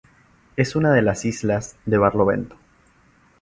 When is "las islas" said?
1.03-1.75